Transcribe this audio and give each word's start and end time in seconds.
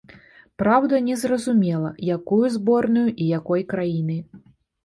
Праўда, 0.61 0.99
незразумела, 1.09 1.91
якую 2.15 2.41
зборную 2.57 3.07
і 3.11 3.23
якой 3.39 3.61
краіны. 3.75 4.17